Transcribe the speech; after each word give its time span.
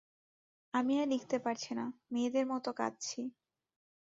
আমি 0.73 0.93
আর 1.01 1.07
লিখতে 1.07 1.37
পারছি 1.39 1.71
না, 1.73 1.85
মেয়েদের 2.13 2.45
মত 2.51 2.65
কাঁদছি। 2.77 3.21